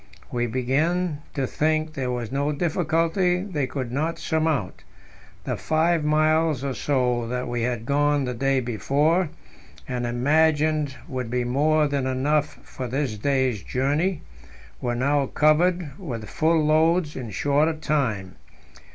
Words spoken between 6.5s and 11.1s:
or so that we had gone the day before, and imagined